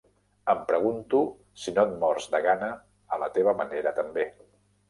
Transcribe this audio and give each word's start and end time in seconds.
Em 0.53 0.61
pregunto 0.71 1.19
si 1.65 1.75
no 1.75 1.83
et 1.89 1.93
mors 2.05 2.27
de 2.37 2.41
gana 2.49 2.71
a 3.19 3.23
la 3.25 3.31
teva 3.39 3.55
manera 3.63 3.97
també. 4.01 4.27